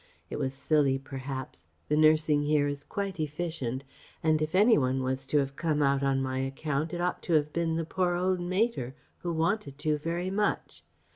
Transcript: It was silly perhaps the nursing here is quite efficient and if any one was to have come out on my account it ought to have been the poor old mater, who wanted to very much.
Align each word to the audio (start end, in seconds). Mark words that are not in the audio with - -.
It 0.31 0.39
was 0.39 0.55
silly 0.55 0.97
perhaps 0.97 1.67
the 1.87 1.95
nursing 1.95 2.41
here 2.41 2.67
is 2.67 2.83
quite 2.83 3.19
efficient 3.19 3.83
and 4.23 4.41
if 4.41 4.55
any 4.55 4.75
one 4.75 5.03
was 5.03 5.27
to 5.27 5.37
have 5.37 5.55
come 5.55 5.83
out 5.83 6.01
on 6.01 6.23
my 6.23 6.39
account 6.39 6.91
it 6.91 6.99
ought 6.99 7.21
to 7.21 7.33
have 7.33 7.53
been 7.53 7.75
the 7.75 7.85
poor 7.85 8.15
old 8.15 8.39
mater, 8.39 8.95
who 9.19 9.31
wanted 9.31 9.77
to 9.77 9.99
very 9.99 10.31
much. 10.31 10.83